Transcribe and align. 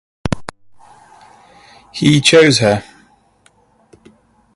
He 1.91 2.21
chose 2.21 2.57
her. 2.57 2.83